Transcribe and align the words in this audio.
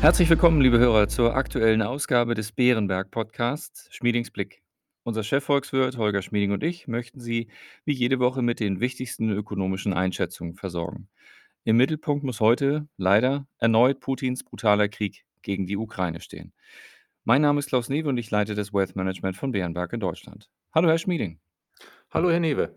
Herzlich 0.00 0.30
willkommen, 0.30 0.62
liebe 0.62 0.78
Hörer, 0.78 1.08
zur 1.08 1.36
aktuellen 1.36 1.82
Ausgabe 1.82 2.32
des 2.32 2.52
Bärenberg 2.52 3.10
Podcasts 3.10 3.86
Schmiedings 3.94 4.30
Blick. 4.30 4.62
Unser 5.02 5.22
Chefvolkswirt 5.22 5.98
Holger 5.98 6.22
Schmieding 6.22 6.52
und 6.52 6.64
ich 6.64 6.88
möchten 6.88 7.20
Sie 7.20 7.48
wie 7.84 7.92
jede 7.92 8.18
Woche 8.18 8.40
mit 8.40 8.60
den 8.60 8.80
wichtigsten 8.80 9.28
ökonomischen 9.30 9.92
Einschätzungen 9.92 10.54
versorgen. 10.54 11.10
Im 11.64 11.76
Mittelpunkt 11.76 12.24
muss 12.24 12.40
heute 12.40 12.88
leider 12.96 13.46
erneut 13.58 14.00
Putins 14.00 14.42
brutaler 14.42 14.88
Krieg 14.88 15.26
gegen 15.42 15.66
die 15.66 15.76
Ukraine 15.76 16.20
stehen. 16.20 16.54
Mein 17.24 17.42
Name 17.42 17.58
ist 17.58 17.68
Klaus 17.68 17.90
Newe 17.90 18.08
und 18.08 18.16
ich 18.16 18.30
leite 18.30 18.54
das 18.54 18.72
Wealth 18.72 18.96
Management 18.96 19.36
von 19.36 19.52
Bärenberg 19.52 19.92
in 19.92 20.00
Deutschland. 20.00 20.48
Hallo, 20.72 20.88
Herr 20.88 20.96
Schmieding. 20.96 21.40
Hallo, 22.10 22.30
Herr 22.30 22.40
Newe. 22.40 22.74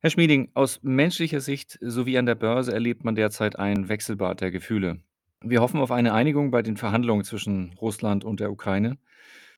Herr 0.00 0.10
Schmieding, 0.10 0.50
aus 0.52 0.80
menschlicher 0.82 1.40
Sicht 1.40 1.78
sowie 1.80 2.18
an 2.18 2.26
der 2.26 2.34
Börse 2.34 2.74
erlebt 2.74 3.04
man 3.04 3.14
derzeit 3.14 3.58
ein 3.58 3.88
Wechselbad 3.88 4.42
der 4.42 4.50
Gefühle. 4.50 5.00
Wir 5.44 5.60
hoffen 5.60 5.80
auf 5.80 5.90
eine 5.90 6.14
Einigung 6.14 6.52
bei 6.52 6.62
den 6.62 6.76
Verhandlungen 6.76 7.24
zwischen 7.24 7.72
Russland 7.80 8.24
und 8.24 8.38
der 8.38 8.52
Ukraine. 8.52 8.98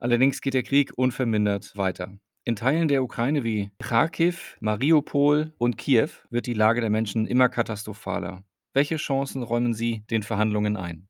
Allerdings 0.01 0.41
geht 0.41 0.55
der 0.55 0.63
Krieg 0.63 0.93
unvermindert 0.97 1.77
weiter. 1.77 2.19
In 2.45 2.57
Teilen 2.57 2.89
der 2.89 3.03
Ukraine 3.03 3.45
wie 3.45 3.71
Kharkiv, 3.79 4.57
Mariupol 4.61 5.53
und 5.59 5.77
Kiew 5.77 6.09
wird 6.31 6.47
die 6.47 6.55
Lage 6.55 6.81
der 6.81 6.91
Menschen 6.91 7.27
immer 7.27 7.51
katastrophaler. 7.51 8.45
Welche 8.73 8.97
Chancen 8.97 9.43
räumen 9.43 9.75
Sie 9.75 10.05
den 10.11 10.23
Verhandlungen 10.23 10.77
ein? 10.77 11.09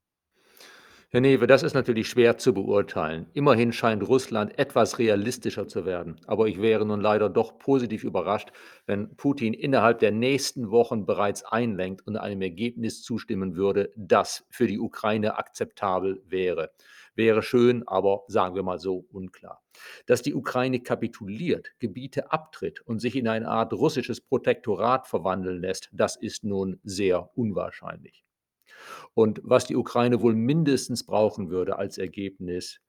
Herr 1.14 1.20
Newe, 1.20 1.46
das 1.46 1.62
ist 1.62 1.74
natürlich 1.74 2.08
schwer 2.08 2.38
zu 2.38 2.52
beurteilen. 2.52 3.26
Immerhin 3.34 3.72
scheint 3.72 4.02
Russland 4.02 4.58
etwas 4.58 4.98
realistischer 4.98 5.68
zu 5.68 5.86
werden. 5.86 6.16
Aber 6.26 6.48
ich 6.48 6.60
wäre 6.60 6.84
nun 6.84 7.00
leider 7.00 7.28
doch 7.28 7.56
positiv 7.56 8.02
überrascht, 8.02 8.50
wenn 8.86 9.14
Putin 9.14 9.54
innerhalb 9.54 10.00
der 10.00 10.10
nächsten 10.10 10.72
Wochen 10.72 11.06
bereits 11.06 11.44
einlenkt 11.44 12.04
und 12.04 12.16
einem 12.16 12.42
Ergebnis 12.42 13.00
zustimmen 13.02 13.54
würde, 13.54 13.92
das 13.94 14.44
für 14.50 14.66
die 14.66 14.80
Ukraine 14.80 15.38
akzeptabel 15.38 16.20
wäre. 16.26 16.72
Wäre 17.14 17.44
schön, 17.44 17.86
aber 17.86 18.24
sagen 18.26 18.56
wir 18.56 18.64
mal 18.64 18.80
so 18.80 19.06
unklar. 19.12 19.62
Dass 20.06 20.20
die 20.20 20.34
Ukraine 20.34 20.80
kapituliert, 20.80 21.78
Gebiete 21.78 22.32
abtritt 22.32 22.80
und 22.80 22.98
sich 22.98 23.14
in 23.14 23.28
eine 23.28 23.46
Art 23.46 23.72
russisches 23.72 24.20
Protektorat 24.20 25.06
verwandeln 25.06 25.60
lässt, 25.60 25.90
das 25.92 26.16
ist 26.16 26.42
nun 26.42 26.80
sehr 26.82 27.30
unwahrscheinlich. 27.36 28.24
Und 29.14 29.40
was 29.42 29.66
die 29.66 29.76
Ukraine 29.76 30.20
wohl 30.22 30.34
mindestens 30.34 31.04
brauchen 31.04 31.50
würde 31.50 31.78
als 31.78 31.98
Ergebnis, 31.98 32.80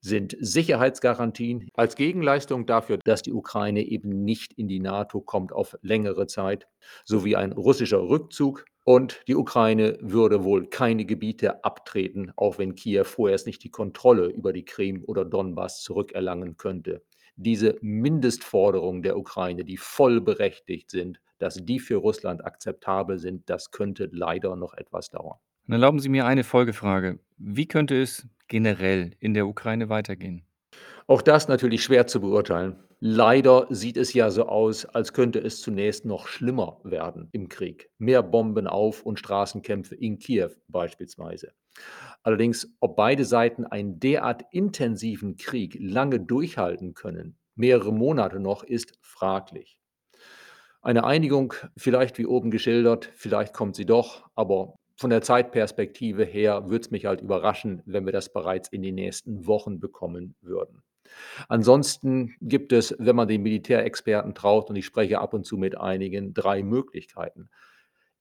sind 0.00 0.36
Sicherheitsgarantien 0.38 1.68
als 1.74 1.96
Gegenleistung 1.96 2.66
dafür, 2.66 2.98
dass 3.04 3.22
die 3.22 3.32
Ukraine 3.32 3.82
eben 3.82 4.24
nicht 4.24 4.52
in 4.52 4.68
die 4.68 4.80
NATO 4.80 5.20
kommt 5.20 5.52
auf 5.52 5.76
längere 5.82 6.26
Zeit, 6.26 6.68
sowie 7.04 7.36
ein 7.36 7.52
russischer 7.52 8.08
Rückzug. 8.08 8.64
Und 8.84 9.20
die 9.26 9.34
Ukraine 9.34 9.98
würde 10.00 10.44
wohl 10.44 10.68
keine 10.68 11.04
Gebiete 11.04 11.64
abtreten, 11.64 12.32
auch 12.36 12.58
wenn 12.58 12.76
Kiew 12.76 13.02
vorerst 13.02 13.46
nicht 13.46 13.64
die 13.64 13.70
Kontrolle 13.70 14.26
über 14.26 14.52
die 14.52 14.64
Krim 14.64 15.02
oder 15.04 15.24
Donbass 15.24 15.82
zurückerlangen 15.82 16.56
könnte. 16.56 17.02
Diese 17.34 17.76
Mindestforderungen 17.80 19.02
der 19.02 19.18
Ukraine, 19.18 19.64
die 19.64 19.76
voll 19.76 20.20
berechtigt 20.20 20.90
sind, 20.92 21.20
dass 21.38 21.56
die 21.56 21.78
für 21.78 21.96
Russland 21.96 22.44
akzeptabel 22.44 23.18
sind, 23.18 23.48
das 23.48 23.70
könnte 23.70 24.08
leider 24.12 24.56
noch 24.56 24.74
etwas 24.74 25.10
dauern. 25.10 25.38
Dann 25.66 25.74
erlauben 25.74 25.98
Sie 25.98 26.08
mir 26.08 26.26
eine 26.26 26.44
Folgefrage. 26.44 27.18
Wie 27.38 27.66
könnte 27.66 28.00
es 28.00 28.26
generell 28.48 29.12
in 29.18 29.34
der 29.34 29.46
Ukraine 29.46 29.88
weitergehen? 29.88 30.46
Auch 31.08 31.22
das 31.22 31.48
natürlich 31.48 31.82
schwer 31.84 32.06
zu 32.06 32.20
beurteilen. 32.20 32.76
Leider 32.98 33.66
sieht 33.68 33.96
es 33.96 34.14
ja 34.14 34.30
so 34.30 34.46
aus, 34.46 34.86
als 34.86 35.12
könnte 35.12 35.38
es 35.38 35.60
zunächst 35.60 36.04
noch 36.04 36.26
schlimmer 36.26 36.80
werden 36.82 37.28
im 37.32 37.48
Krieg. 37.48 37.90
Mehr 37.98 38.22
Bomben 38.22 38.66
auf 38.66 39.02
und 39.02 39.18
Straßenkämpfe 39.18 39.94
in 39.94 40.18
Kiew 40.18 40.50
beispielsweise. 40.68 41.52
Allerdings, 42.22 42.74
ob 42.80 42.96
beide 42.96 43.24
Seiten 43.24 43.66
einen 43.66 44.00
derart 44.00 44.44
intensiven 44.50 45.36
Krieg 45.36 45.76
lange 45.78 46.20
durchhalten 46.20 46.94
können, 46.94 47.38
mehrere 47.54 47.92
Monate 47.92 48.40
noch, 48.40 48.64
ist 48.64 48.98
fraglich. 49.02 49.78
Eine 50.86 51.02
Einigung, 51.02 51.52
vielleicht 51.76 52.16
wie 52.16 52.26
oben 52.26 52.52
geschildert, 52.52 53.10
vielleicht 53.16 53.52
kommt 53.52 53.74
sie 53.74 53.86
doch, 53.86 54.24
aber 54.36 54.76
von 54.94 55.10
der 55.10 55.20
Zeitperspektive 55.20 56.22
her 56.22 56.70
würde 56.70 56.84
es 56.84 56.92
mich 56.92 57.06
halt 57.06 57.20
überraschen, 57.22 57.82
wenn 57.86 58.06
wir 58.06 58.12
das 58.12 58.32
bereits 58.32 58.68
in 58.68 58.82
den 58.82 58.94
nächsten 58.94 59.48
Wochen 59.48 59.80
bekommen 59.80 60.36
würden. 60.42 60.84
Ansonsten 61.48 62.36
gibt 62.40 62.72
es, 62.72 62.94
wenn 63.00 63.16
man 63.16 63.26
den 63.26 63.42
Militärexperten 63.42 64.32
traut, 64.36 64.70
und 64.70 64.76
ich 64.76 64.86
spreche 64.86 65.18
ab 65.18 65.34
und 65.34 65.44
zu 65.44 65.56
mit 65.56 65.76
einigen, 65.76 66.34
drei 66.34 66.62
Möglichkeiten. 66.62 67.50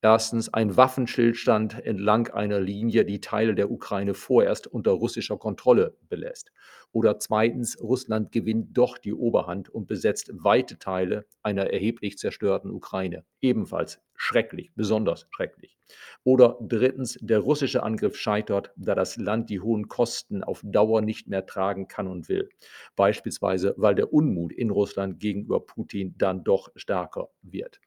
Erstens 0.05 0.53
ein 0.53 0.77
Waffenschildstand 0.77 1.83
entlang 1.83 2.27
einer 2.27 2.59
Linie, 2.59 3.05
die 3.05 3.21
Teile 3.21 3.55
der 3.55 3.71
Ukraine 3.71 4.13
vorerst 4.13 4.67
unter 4.67 4.91
russischer 4.91 5.37
Kontrolle 5.37 5.97
belässt. 6.09 6.51
Oder 6.91 7.17
zweitens, 7.17 7.81
Russland 7.81 8.31
gewinnt 8.31 8.77
doch 8.77 8.99
die 8.99 9.15
Oberhand 9.15 9.67
und 9.69 9.87
besetzt 9.87 10.29
weite 10.31 10.77
Teile 10.77 11.25
einer 11.41 11.71
erheblich 11.73 12.19
zerstörten 12.19 12.69
Ukraine. 12.69 13.25
Ebenfalls 13.41 13.99
schrecklich, 14.13 14.71
besonders 14.75 15.25
schrecklich. 15.31 15.75
Oder 16.23 16.59
drittens, 16.61 17.17
der 17.19 17.39
russische 17.39 17.81
Angriff 17.81 18.15
scheitert, 18.15 18.73
da 18.75 18.93
das 18.93 19.17
Land 19.17 19.49
die 19.49 19.59
hohen 19.59 19.87
Kosten 19.87 20.43
auf 20.43 20.61
Dauer 20.63 21.01
nicht 21.01 21.27
mehr 21.27 21.47
tragen 21.47 21.87
kann 21.87 22.05
und 22.05 22.29
will. 22.29 22.49
Beispielsweise, 22.95 23.73
weil 23.75 23.95
der 23.95 24.13
Unmut 24.13 24.53
in 24.53 24.69
Russland 24.69 25.19
gegenüber 25.19 25.65
Putin 25.65 26.13
dann 26.15 26.43
doch 26.43 26.69
stärker 26.75 27.29
wird. 27.41 27.79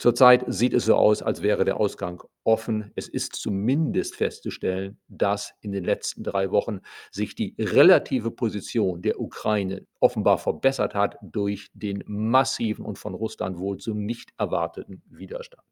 Zurzeit 0.00 0.46
sieht 0.46 0.72
es 0.72 0.86
so 0.86 0.94
aus, 0.94 1.20
als 1.20 1.42
wäre 1.42 1.66
der 1.66 1.78
Ausgang 1.78 2.22
offen. 2.42 2.90
Es 2.96 3.06
ist 3.06 3.36
zumindest 3.36 4.16
festzustellen, 4.16 4.98
dass 5.08 5.52
in 5.60 5.72
den 5.72 5.84
letzten 5.84 6.24
drei 6.24 6.50
Wochen 6.50 6.80
sich 7.10 7.34
die 7.34 7.54
relative 7.58 8.30
Position 8.30 9.02
der 9.02 9.20
Ukraine 9.20 9.86
offenbar 10.00 10.38
verbessert 10.38 10.94
hat 10.94 11.18
durch 11.20 11.68
den 11.74 12.02
massiven 12.06 12.86
und 12.86 12.98
von 12.98 13.12
Russland 13.12 13.58
wohl 13.58 13.76
zum 13.76 14.06
nicht 14.06 14.30
erwarteten 14.38 15.02
Widerstand. 15.10 15.66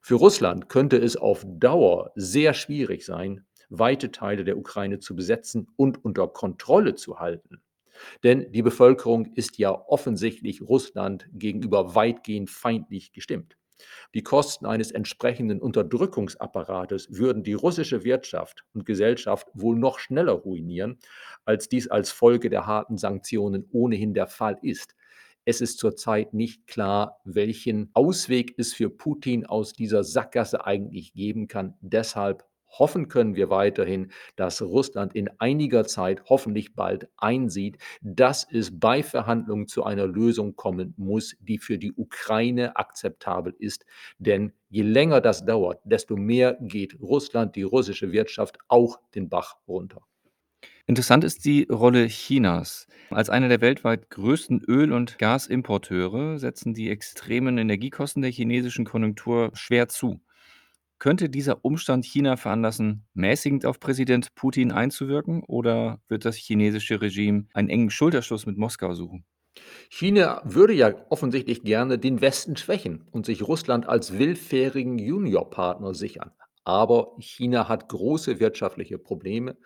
Für 0.00 0.14
Russland 0.14 0.70
könnte 0.70 0.96
es 0.96 1.18
auf 1.18 1.44
Dauer 1.46 2.10
sehr 2.14 2.54
schwierig 2.54 3.04
sein, 3.04 3.44
weite 3.68 4.10
Teile 4.10 4.44
der 4.44 4.56
Ukraine 4.56 4.98
zu 4.98 5.14
besetzen 5.14 5.66
und 5.76 6.02
unter 6.02 6.26
Kontrolle 6.28 6.94
zu 6.94 7.18
halten. 7.18 7.60
Denn 8.22 8.50
die 8.50 8.62
Bevölkerung 8.62 9.26
ist 9.34 9.58
ja 9.58 9.72
offensichtlich 9.72 10.62
Russland 10.62 11.28
gegenüber 11.34 11.94
weitgehend 11.94 12.48
feindlich 12.48 13.12
gestimmt. 13.12 13.58
Die 14.14 14.22
Kosten 14.22 14.66
eines 14.66 14.90
entsprechenden 14.90 15.60
Unterdrückungsapparates 15.60 17.08
würden 17.10 17.42
die 17.42 17.54
russische 17.54 18.04
Wirtschaft 18.04 18.64
und 18.72 18.86
Gesellschaft 18.86 19.48
wohl 19.54 19.76
noch 19.76 19.98
schneller 19.98 20.32
ruinieren, 20.32 20.98
als 21.44 21.68
dies 21.68 21.88
als 21.88 22.10
Folge 22.10 22.50
der 22.50 22.66
harten 22.66 22.98
Sanktionen 22.98 23.68
ohnehin 23.72 24.14
der 24.14 24.26
Fall 24.26 24.58
ist. 24.62 24.94
Es 25.44 25.60
ist 25.60 25.78
zurzeit 25.78 26.32
nicht 26.32 26.66
klar, 26.66 27.20
welchen 27.24 27.90
Ausweg 27.92 28.54
es 28.56 28.72
für 28.72 28.88
Putin 28.88 29.44
aus 29.44 29.74
dieser 29.74 30.02
Sackgasse 30.02 30.64
eigentlich 30.64 31.12
geben 31.12 31.48
kann. 31.48 31.74
Deshalb 31.80 32.44
Hoffen 32.78 33.08
können 33.08 33.36
wir 33.36 33.50
weiterhin, 33.50 34.10
dass 34.36 34.62
Russland 34.62 35.14
in 35.14 35.30
einiger 35.38 35.84
Zeit 35.84 36.24
hoffentlich 36.26 36.74
bald 36.74 37.08
einsieht, 37.16 37.78
dass 38.02 38.46
es 38.50 38.78
bei 38.78 39.02
Verhandlungen 39.02 39.68
zu 39.68 39.84
einer 39.84 40.06
Lösung 40.06 40.56
kommen 40.56 40.94
muss, 40.96 41.36
die 41.40 41.58
für 41.58 41.78
die 41.78 41.92
Ukraine 41.92 42.76
akzeptabel 42.76 43.54
ist. 43.58 43.84
Denn 44.18 44.52
je 44.68 44.82
länger 44.82 45.20
das 45.20 45.44
dauert, 45.44 45.80
desto 45.84 46.16
mehr 46.16 46.56
geht 46.60 46.98
Russland, 47.00 47.56
die 47.56 47.62
russische 47.62 48.12
Wirtschaft 48.12 48.58
auch 48.68 48.98
den 49.14 49.28
Bach 49.28 49.56
runter. 49.68 50.02
Interessant 50.86 51.24
ist 51.24 51.46
die 51.46 51.66
Rolle 51.70 52.08
Chinas. 52.08 52.86
Als 53.08 53.30
einer 53.30 53.48
der 53.48 53.62
weltweit 53.62 54.10
größten 54.10 54.62
Öl- 54.68 54.92
und 54.92 55.18
Gasimporteure 55.18 56.38
setzen 56.38 56.74
die 56.74 56.90
extremen 56.90 57.56
Energiekosten 57.56 58.20
der 58.20 58.30
chinesischen 58.30 58.84
Konjunktur 58.84 59.50
schwer 59.54 59.88
zu. 59.88 60.20
Könnte 60.98 61.28
dieser 61.28 61.64
Umstand 61.64 62.04
China 62.04 62.36
veranlassen, 62.36 63.06
mäßigend 63.14 63.66
auf 63.66 63.80
Präsident 63.80 64.34
Putin 64.34 64.72
einzuwirken, 64.72 65.42
oder 65.44 66.00
wird 66.08 66.24
das 66.24 66.36
chinesische 66.36 67.00
Regime 67.00 67.46
einen 67.52 67.68
engen 67.68 67.90
Schulterschluss 67.90 68.46
mit 68.46 68.56
Moskau 68.56 68.94
suchen? 68.94 69.24
China 69.88 70.42
würde 70.44 70.72
ja 70.72 70.94
offensichtlich 71.10 71.62
gerne 71.62 71.98
den 71.98 72.20
Westen 72.20 72.56
schwächen 72.56 73.06
und 73.12 73.26
sich 73.26 73.42
Russland 73.42 73.88
als 73.88 74.18
willfährigen 74.18 74.98
Juniorpartner 74.98 75.94
sichern. 75.94 76.32
Aber 76.64 77.14
China 77.18 77.68
hat 77.68 77.88
große 77.88 78.40
wirtschaftliche 78.40 78.98
Probleme 78.98 79.56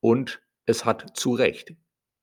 und 0.00 0.40
es 0.66 0.84
hat 0.84 1.16
zu 1.16 1.32
Recht 1.32 1.74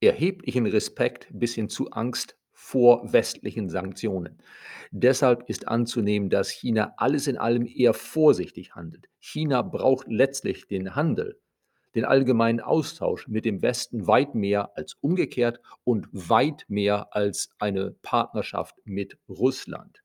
erheblichen 0.02 0.66
Respekt 0.66 1.28
bis 1.32 1.54
hin 1.54 1.70
zu 1.70 1.92
Angst 1.92 2.36
vor 2.64 3.12
westlichen 3.12 3.70
Sanktionen. 3.70 4.38
Deshalb 4.92 5.50
ist 5.50 5.68
anzunehmen, 5.68 6.30
dass 6.30 6.52
China 6.52 6.94
alles 6.96 7.26
in 7.26 7.38
allem 7.38 7.66
eher 7.66 7.96
vorsichtig 7.96 8.76
handelt. 8.76 9.10
China 9.20 9.64
braucht 9.64 10.08
letztlich 10.08 10.68
den 10.68 10.96
Handel, 10.96 11.42
den 11.96 12.06
allgemeinen 12.06 12.62
Austausch 12.62 13.28
mit 13.28 13.46
dem 13.46 13.64
Westen 13.64 14.06
weit 14.06 14.36
mehr 14.36 14.78
als 14.78 14.96
umgekehrt 15.02 15.60
und 15.84 16.08
weit 16.12 16.66
mehr 16.68 17.16
als 17.16 17.50
eine 17.58 17.96
Partnerschaft 18.04 18.76
mit 18.86 19.18
Russland. 19.28 20.01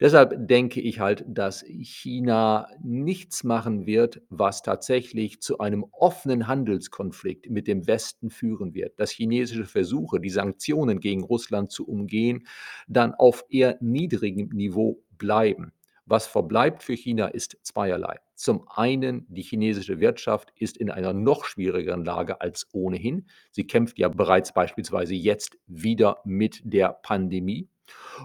Deshalb 0.00 0.46
denke 0.46 0.80
ich 0.80 1.00
halt, 1.00 1.24
dass 1.26 1.64
China 1.66 2.68
nichts 2.80 3.42
machen 3.42 3.84
wird, 3.84 4.22
was 4.28 4.62
tatsächlich 4.62 5.40
zu 5.40 5.58
einem 5.58 5.84
offenen 5.90 6.46
Handelskonflikt 6.46 7.50
mit 7.50 7.66
dem 7.66 7.88
Westen 7.88 8.30
führen 8.30 8.74
wird. 8.74 9.00
Dass 9.00 9.10
chinesische 9.10 9.64
Versuche, 9.64 10.20
die 10.20 10.30
Sanktionen 10.30 11.00
gegen 11.00 11.24
Russland 11.24 11.72
zu 11.72 11.88
umgehen, 11.88 12.46
dann 12.86 13.12
auf 13.14 13.44
eher 13.48 13.76
niedrigem 13.80 14.50
Niveau 14.50 15.02
bleiben. 15.18 15.72
Was 16.06 16.26
verbleibt 16.26 16.82
für 16.82 16.94
China, 16.94 17.26
ist 17.26 17.58
zweierlei. 17.62 18.18
Zum 18.34 18.66
einen, 18.68 19.26
die 19.28 19.42
chinesische 19.42 20.00
Wirtschaft 20.00 20.52
ist 20.54 20.78
in 20.78 20.90
einer 20.90 21.12
noch 21.12 21.44
schwierigeren 21.44 22.04
Lage 22.04 22.40
als 22.40 22.68
ohnehin. 22.72 23.26
Sie 23.50 23.66
kämpft 23.66 23.98
ja 23.98 24.08
bereits 24.08 24.54
beispielsweise 24.54 25.14
jetzt 25.14 25.58
wieder 25.66 26.20
mit 26.24 26.62
der 26.64 26.98
Pandemie. 27.02 27.68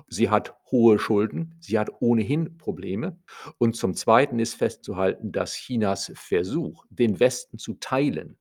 Sie 0.07 0.30
hat 0.30 0.56
hohe 0.71 1.00
Schulden, 1.00 1.56
sie 1.60 1.77
hat 1.80 1.89
ohnehin 2.00 2.57
Probleme. 2.57 3.19
Und 3.57 3.75
zum 3.75 3.94
Zweiten 3.94 4.39
ist 4.39 4.56
festzuhalten, 4.56 5.31
dass 5.31 5.54
Chinas 5.54 6.12
Versuch, 6.15 6.86
den 6.89 7.19
Westen 7.19 7.57
zu 7.57 7.75
teilen, 7.75 8.38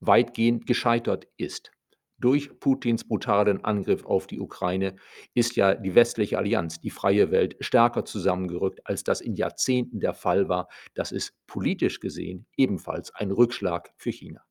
weitgehend 0.00 0.66
gescheitert 0.66 1.26
ist. 1.36 1.70
Durch 2.18 2.58
Putins 2.60 3.06
brutalen 3.06 3.64
Angriff 3.64 4.06
auf 4.06 4.26
die 4.26 4.40
Ukraine 4.40 4.96
ist 5.34 5.56
ja 5.56 5.74
die 5.74 5.94
westliche 5.94 6.38
Allianz, 6.38 6.80
die 6.80 6.90
freie 6.90 7.30
Welt, 7.30 7.56
stärker 7.60 8.04
zusammengerückt, 8.04 8.80
als 8.86 9.02
das 9.02 9.20
in 9.20 9.34
Jahrzehnten 9.34 10.00
der 10.00 10.14
Fall 10.14 10.48
war. 10.48 10.68
Das 10.94 11.12
ist 11.12 11.34
politisch 11.46 12.00
gesehen 12.00 12.46
ebenfalls 12.56 13.12
ein 13.14 13.30
Rückschlag 13.30 13.92
für 13.96 14.10
China. 14.10 14.42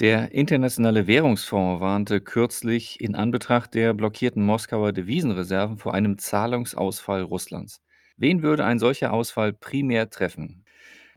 Der 0.00 0.32
Internationale 0.32 1.06
Währungsfonds 1.06 1.82
warnte 1.82 2.22
kürzlich 2.22 3.00
in 3.00 3.14
Anbetracht 3.14 3.74
der 3.74 3.92
blockierten 3.92 4.42
Moskauer 4.44 4.92
Devisenreserven 4.92 5.76
vor 5.76 5.92
einem 5.92 6.16
Zahlungsausfall 6.16 7.22
Russlands. 7.22 7.82
Wen 8.16 8.42
würde 8.42 8.64
ein 8.64 8.78
solcher 8.78 9.12
Ausfall 9.12 9.52
primär 9.52 10.08
treffen? 10.08 10.64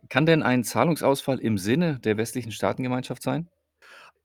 Kann 0.09 0.25
denn 0.25 0.43
ein 0.43 0.65
Zahlungsausfall 0.65 1.39
im 1.39 1.57
Sinne 1.57 1.99
der 1.99 2.17
westlichen 2.17 2.51
Staatengemeinschaft 2.51 3.23
sein? 3.23 3.49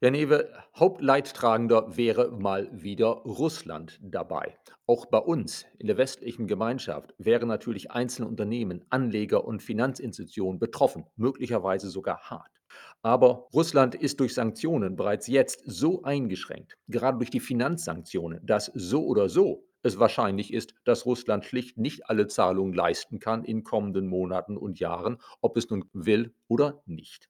Herr 0.00 0.10
Newe, 0.10 0.52
Hauptleidtragender 0.76 1.96
wäre 1.96 2.32
mal 2.32 2.68
wieder 2.72 3.06
Russland 3.06 4.00
dabei. 4.02 4.58
Auch 4.86 5.06
bei 5.06 5.18
uns 5.18 5.66
in 5.78 5.86
der 5.86 5.96
westlichen 5.96 6.48
Gemeinschaft 6.48 7.14
wären 7.18 7.48
natürlich 7.48 7.92
einzelne 7.92 8.26
Unternehmen, 8.26 8.84
Anleger 8.90 9.44
und 9.44 9.62
Finanzinstitutionen 9.62 10.58
betroffen, 10.58 11.06
möglicherweise 11.16 11.88
sogar 11.88 12.18
hart. 12.30 12.59
Aber 13.02 13.48
Russland 13.54 13.94
ist 13.94 14.20
durch 14.20 14.34
Sanktionen 14.34 14.96
bereits 14.96 15.26
jetzt 15.26 15.62
so 15.64 16.02
eingeschränkt, 16.02 16.76
gerade 16.88 17.18
durch 17.18 17.30
die 17.30 17.40
Finanzsanktionen, 17.40 18.44
dass 18.44 18.70
so 18.74 19.06
oder 19.06 19.28
so 19.28 19.64
es 19.82 19.98
wahrscheinlich 19.98 20.52
ist, 20.52 20.74
dass 20.84 21.06
Russland 21.06 21.44
schlicht 21.46 21.78
nicht 21.78 22.10
alle 22.10 22.26
Zahlungen 22.26 22.74
leisten 22.74 23.18
kann 23.18 23.44
in 23.44 23.64
kommenden 23.64 24.06
Monaten 24.06 24.58
und 24.58 24.78
Jahren, 24.78 25.18
ob 25.40 25.56
es 25.56 25.70
nun 25.70 25.88
will 25.94 26.34
oder 26.48 26.82
nicht. 26.84 27.28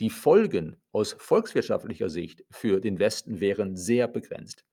Die 0.00 0.10
Folgen 0.10 0.76
aus 0.92 1.16
volkswirtschaftlicher 1.18 2.08
Sicht 2.08 2.44
für 2.50 2.80
den 2.80 2.98
Westen 2.98 3.40
wären 3.40 3.76
sehr 3.76 4.08
begrenzt. 4.08 4.64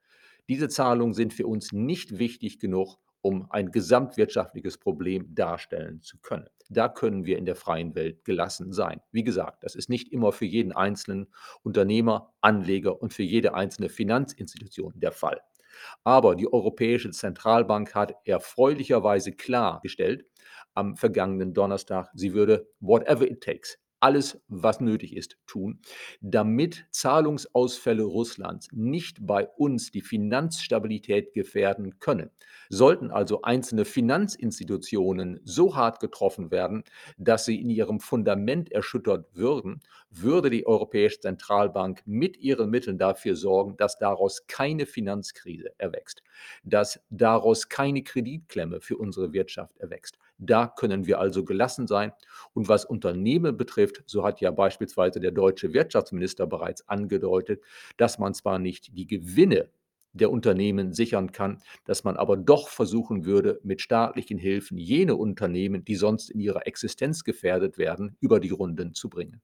Diese 0.48 0.70
Zahlungen 0.70 1.14
sind 1.14 1.34
für 1.34 1.48
uns 1.48 1.72
nicht 1.72 2.20
wichtig 2.20 2.60
genug, 2.60 2.98
um 3.22 3.50
ein 3.52 3.72
gesamtwirtschaftliches 3.72 4.78
Problem 4.78 5.34
darstellen 5.34 6.02
zu 6.02 6.18
können. 6.20 6.50
Da 6.70 6.88
können 6.88 7.26
wir 7.26 7.38
in 7.38 7.46
der 7.46 7.56
freien 7.56 7.96
Welt 7.96 8.24
gelassen 8.26 8.74
sein. 8.74 9.02
Wie 9.12 9.24
gesagt, 9.24 9.64
das 9.64 9.76
ist 9.76 9.90
nicht 9.90 10.12
immer 10.14 10.32
für 10.32 10.46
jeden 10.46 10.72
einzelnen 10.72 11.28
Unternehmer, 11.64 12.34
Anleger 12.42 13.02
und 13.02 13.14
für 13.14 13.24
jede 13.24 13.56
einzelne 13.56 13.90
Finanzinstitution 13.90 14.94
der 14.96 15.12
Fall. 15.12 15.42
Aber 16.04 16.36
die 16.36 16.52
Europäische 16.52 17.12
Zentralbank 17.12 17.96
hat 17.96 18.16
erfreulicherweise 18.26 19.32
klargestellt 19.32 20.26
am 20.74 20.96
vergangenen 20.96 21.54
Donnerstag, 21.54 22.10
sie 22.14 22.34
würde 22.34 22.70
whatever 22.80 23.30
it 23.30 23.42
takes 23.42 23.78
alles, 24.00 24.42
was 24.48 24.80
nötig 24.80 25.16
ist, 25.16 25.38
tun, 25.46 25.82
damit 26.22 26.86
Zahlungsausfälle 26.92 28.04
Russlands 28.04 28.70
nicht 28.72 29.26
bei 29.26 29.48
uns 29.48 29.92
die 29.92 30.02
Finanzstabilität 30.02 31.34
gefährden 31.34 32.00
können. 32.00 32.32
Sollten 32.70 33.12
also 33.12 33.42
einzelne 33.42 33.86
Finanzinstitutionen 33.86 35.40
so 35.44 35.76
hart 35.76 36.00
getroffen 36.00 36.52
werden, 36.52 36.84
dass 37.18 37.46
sie 37.46 37.60
in 37.60 37.70
ihrem 37.70 38.00
Fundament 38.00 38.72
erschüttert 38.72 39.28
würden, 39.34 39.82
würde 40.12 40.50
die 40.50 40.66
Europäische 40.66 41.20
Zentralbank 41.20 42.02
mit 42.06 42.38
ihren 42.38 42.70
Mitteln 42.70 42.98
dafür 42.98 43.36
sorgen, 43.36 43.78
dass 43.78 43.98
daraus 43.98 44.48
keine 44.48 44.86
Finanzkrise 44.86 45.72
erwächst, 45.78 46.24
dass 46.64 47.00
daraus 47.10 47.70
keine 47.70 48.04
Kreditklemme 48.04 48.82
für 48.82 48.98
unsere 48.98 49.34
Wirtschaft 49.34 49.78
erwächst. 49.78 50.18
Da 50.38 50.68
können 50.68 51.06
wir 51.06 51.20
also 51.20 51.44
gelassen 51.44 51.86
sein. 51.86 52.14
Und 52.54 52.70
was 52.70 52.86
Unternehmen 52.86 53.58
betrifft, 53.58 54.04
so 54.06 54.24
hat 54.24 54.42
ja 54.42 54.52
beispielsweise 54.52 55.20
der 55.20 55.32
deutsche 55.32 55.74
Wirtschaftsminister 55.74 56.48
bereits 56.48 56.88
angedeutet, 56.88 57.62
dass 57.98 58.20
man 58.20 58.34
zwar 58.34 58.58
nicht 58.58 58.98
die 58.98 59.06
Gewinne 59.06 59.70
der 60.14 60.32
Unternehmen 60.32 60.94
sichern 60.94 61.32
kann, 61.32 61.62
dass 61.86 62.04
man 62.04 62.18
aber 62.18 62.38
doch 62.38 62.70
versuchen 62.70 63.26
würde, 63.26 63.60
mit 63.64 63.82
staatlichen 63.82 64.38
Hilfen 64.38 64.78
jene 64.78 65.16
Unternehmen, 65.16 65.86
die 65.86 65.96
sonst 65.96 66.32
in 66.32 66.40
ihrer 66.40 66.66
Existenz 66.66 67.24
gefährdet 67.24 67.78
werden, 67.78 68.18
über 68.20 68.40
die 68.40 68.50
Runden 68.50 68.94
zu 68.94 69.10
bringen. 69.10 69.42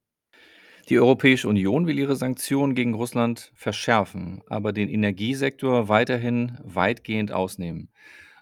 Die 0.88 1.00
Europäische 1.00 1.50
Union 1.50 1.88
will 1.88 1.98
ihre 1.98 2.16
Sanktionen 2.16 2.76
gegen 2.76 2.94
Russland 2.94 3.52
verschärfen, 3.56 4.44
aber 4.48 4.72
den 4.72 4.88
Energiesektor 4.88 5.90
weiterhin 5.90 6.60
weitgehend 6.64 7.32
ausnehmen. 7.32 7.90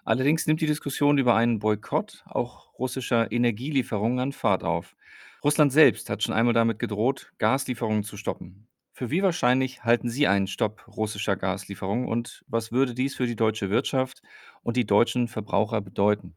Allerdings 0.04 0.46
nimmt 0.46 0.60
die 0.60 0.66
Diskussion 0.66 1.16
über 1.16 1.34
einen 1.34 1.58
Boykott 1.58 2.22
auch 2.26 2.78
russischer 2.78 3.32
Energielieferungen 3.32 4.18
an 4.18 4.32
Fahrt 4.32 4.62
auf. 4.62 4.94
Russland 5.42 5.72
selbst 5.72 6.10
hat 6.10 6.22
schon 6.22 6.34
einmal 6.34 6.52
damit 6.52 6.78
gedroht, 6.78 7.32
Gaslieferungen 7.38 8.02
zu 8.02 8.18
stoppen. 8.18 8.68
Für 8.92 9.08
wie 9.08 9.22
wahrscheinlich 9.22 9.82
halten 9.82 10.10
Sie 10.10 10.26
einen 10.26 10.46
Stopp 10.46 10.86
russischer 10.86 11.36
Gaslieferungen 11.36 12.06
und 12.06 12.44
was 12.46 12.72
würde 12.72 12.92
dies 12.92 13.14
für 13.14 13.26
die 13.26 13.36
deutsche 13.36 13.70
Wirtschaft 13.70 14.20
und 14.62 14.76
die 14.76 14.84
deutschen 14.84 15.28
Verbraucher 15.28 15.80
bedeuten? 15.80 16.36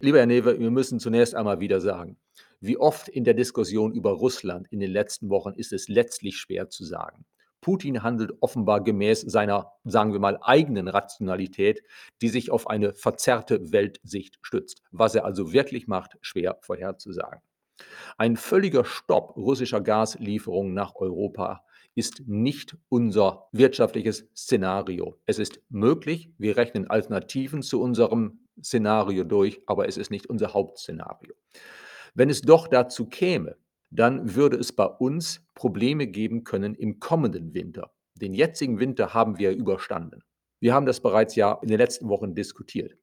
Lieber 0.00 0.18
Herr 0.18 0.26
Newe, 0.26 0.60
wir 0.60 0.70
müssen 0.70 1.00
zunächst 1.00 1.34
einmal 1.34 1.60
wieder 1.60 1.80
sagen, 1.80 2.18
wie 2.60 2.76
oft 2.76 3.08
in 3.08 3.24
der 3.24 3.34
Diskussion 3.34 3.92
über 3.92 4.12
Russland 4.12 4.66
in 4.70 4.80
den 4.80 4.90
letzten 4.90 5.30
Wochen 5.30 5.52
ist 5.54 5.72
es 5.72 5.88
letztlich 5.88 6.36
schwer 6.36 6.68
zu 6.68 6.84
sagen. 6.84 7.24
Putin 7.60 8.02
handelt 8.02 8.32
offenbar 8.40 8.82
gemäß 8.82 9.20
seiner, 9.20 9.72
sagen 9.84 10.12
wir 10.12 10.20
mal, 10.20 10.38
eigenen 10.40 10.88
Rationalität, 10.88 11.82
die 12.22 12.28
sich 12.28 12.50
auf 12.50 12.68
eine 12.68 12.94
verzerrte 12.94 13.72
Weltsicht 13.72 14.38
stützt. 14.42 14.82
Was 14.90 15.14
er 15.14 15.24
also 15.24 15.52
wirklich 15.52 15.86
macht, 15.86 16.16
schwer 16.22 16.58
vorherzusagen. 16.62 17.40
Ein 18.18 18.36
völliger 18.36 18.84
Stopp 18.84 19.36
russischer 19.36 19.80
Gaslieferungen 19.80 20.74
nach 20.74 20.94
Europa 20.96 21.64
ist 21.94 22.22
nicht 22.26 22.76
unser 22.88 23.48
wirtschaftliches 23.52 24.28
Szenario. 24.34 25.18
Es 25.26 25.38
ist 25.38 25.60
möglich, 25.68 26.30
wir 26.38 26.56
rechnen 26.56 26.88
Alternativen 26.88 27.62
zu 27.62 27.80
unserem 27.80 28.46
Szenario 28.62 29.24
durch, 29.24 29.60
aber 29.66 29.88
es 29.88 29.96
ist 29.96 30.10
nicht 30.10 30.26
unser 30.26 30.54
Hauptszenario. 30.54 31.34
Wenn 32.14 32.30
es 32.30 32.40
doch 32.42 32.68
dazu 32.68 33.06
käme, 33.06 33.56
dann 33.90 34.34
würde 34.34 34.56
es 34.56 34.72
bei 34.72 34.86
uns 34.86 35.44
Probleme 35.54 36.06
geben 36.06 36.44
können 36.44 36.74
im 36.74 37.00
kommenden 37.00 37.54
Winter. 37.54 37.90
Den 38.14 38.34
jetzigen 38.34 38.78
Winter 38.78 39.14
haben 39.14 39.38
wir 39.38 39.52
überstanden. 39.52 40.22
Wir 40.60 40.74
haben 40.74 40.86
das 40.86 41.00
bereits 41.00 41.34
ja 41.36 41.58
in 41.62 41.68
den 41.68 41.78
letzten 41.78 42.08
Wochen 42.08 42.34
diskutiert. 42.34 42.96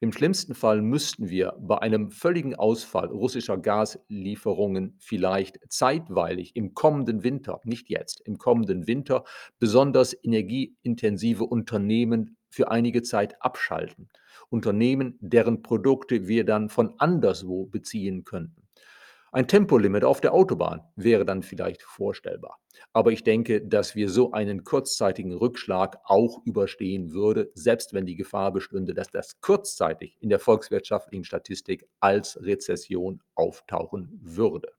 Im 0.00 0.12
schlimmsten 0.12 0.54
Fall 0.54 0.82
müssten 0.82 1.28
wir 1.28 1.54
bei 1.60 1.78
einem 1.78 2.10
völligen 2.10 2.54
Ausfall 2.54 3.08
russischer 3.08 3.58
Gaslieferungen 3.58 4.96
vielleicht 4.98 5.58
zeitweilig 5.68 6.54
im 6.54 6.74
kommenden 6.74 7.24
Winter, 7.24 7.60
nicht 7.64 7.88
jetzt, 7.88 8.20
im 8.20 8.38
kommenden 8.38 8.86
Winter 8.86 9.24
besonders 9.58 10.16
energieintensive 10.22 11.44
Unternehmen 11.44 12.36
für 12.50 12.70
einige 12.70 13.02
Zeit 13.02 13.40
abschalten. 13.40 14.08
Unternehmen, 14.50 15.16
deren 15.20 15.62
Produkte 15.62 16.28
wir 16.28 16.44
dann 16.44 16.68
von 16.68 16.94
anderswo 16.98 17.66
beziehen 17.66 18.24
könnten. 18.24 18.68
Ein 19.32 19.46
Tempolimit 19.46 20.02
auf 20.02 20.20
der 20.20 20.34
Autobahn 20.34 20.80
wäre 20.96 21.24
dann 21.24 21.44
vielleicht 21.44 21.82
vorstellbar. 21.82 22.58
Aber 22.92 23.12
ich 23.12 23.22
denke, 23.22 23.64
dass 23.64 23.94
wir 23.94 24.08
so 24.08 24.32
einen 24.32 24.64
kurzzeitigen 24.64 25.32
Rückschlag 25.32 25.98
auch 26.02 26.44
überstehen 26.44 27.12
würde, 27.12 27.52
selbst 27.54 27.94
wenn 27.94 28.06
die 28.06 28.16
Gefahr 28.16 28.52
bestünde, 28.52 28.92
dass 28.92 29.08
das 29.08 29.40
kurzzeitig 29.40 30.16
in 30.20 30.30
der 30.30 30.40
volkswirtschaftlichen 30.40 31.24
Statistik 31.24 31.88
als 32.00 32.42
Rezession 32.42 33.22
auftauchen 33.36 34.18
würde. 34.20 34.72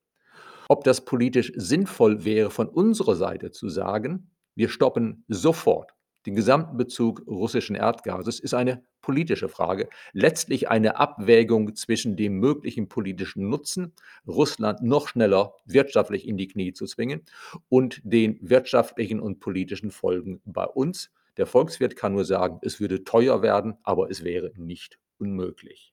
Ob 0.68 0.84
das 0.84 1.06
politisch 1.06 1.54
sinnvoll 1.56 2.26
wäre, 2.26 2.50
von 2.50 2.68
unserer 2.68 3.16
Seite 3.16 3.52
zu 3.52 3.70
sagen, 3.70 4.32
wir 4.56 4.68
stoppen 4.68 5.24
sofort 5.30 5.94
den 6.26 6.36
gesamten 6.36 6.78
Bezug 6.78 7.24
russischen 7.28 7.76
Erdgases 7.76 8.40
ist 8.40 8.54
eine 8.54 8.84
politische 9.02 9.50
Frage, 9.50 9.90
letztlich 10.14 10.70
eine 10.70 10.98
Abwägung 10.98 11.76
zwischen 11.76 12.16
dem 12.16 12.40
möglichen 12.40 12.88
politischen 12.88 13.50
Nutzen, 13.50 13.94
Russland 14.28 14.82
noch 14.84 15.08
schneller 15.08 15.54
wirtschaftlich 15.66 16.28
in 16.28 16.38
die 16.38 16.48
Knie 16.48 16.74
zu 16.74 16.86
zwingen, 16.86 17.22
und 17.70 18.02
den 18.04 18.38
wirtschaftlichen 18.42 19.20
und 19.20 19.40
politischen 19.40 19.92
Folgen 19.92 20.42
bei 20.46 20.66
uns. 20.66 21.10
Der 21.38 21.46
Volkswirt 21.48 21.96
kann 21.96 22.14
nur 22.14 22.26
sagen, 22.26 22.60
es 22.62 22.80
würde 22.80 23.04
teuer 23.04 23.42
werden, 23.42 23.76
aber 23.84 24.12
es 24.12 24.24
wäre 24.24 24.52
nicht 24.56 25.00
unmöglich. 25.18 25.92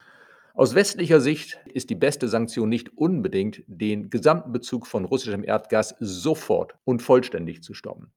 Aus 0.55 0.75
westlicher 0.75 1.21
Sicht 1.21 1.61
ist 1.73 1.89
die 1.89 1.95
beste 1.95 2.27
Sanktion 2.27 2.69
nicht 2.69 2.99
unbedingt, 2.99 3.63
den 3.69 4.11
gesamten 4.11 4.51
Bezug 4.51 4.89
von 4.89 5.05
russischem 5.05 5.45
Erdgas 5.45 5.95
sofort 6.01 6.75
und 6.85 7.01
vollständig 7.01 7.63
zu 7.63 7.75
stoppen. 7.75 8.13